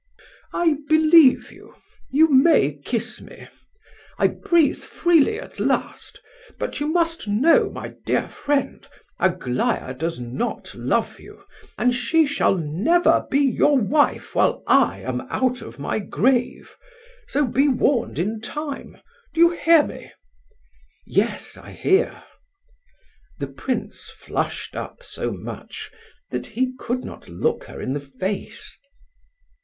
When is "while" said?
14.33-14.63